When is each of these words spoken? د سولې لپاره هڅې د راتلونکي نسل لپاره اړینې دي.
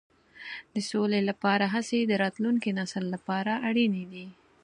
د 0.73 0.75
سولې 0.91 1.19
لپاره 1.29 1.65
هڅې 1.73 1.99
د 2.05 2.11
راتلونکي 2.23 2.69
نسل 2.79 3.03
لپاره 3.15 3.53
اړینې 3.69 4.03
دي. 4.13 4.27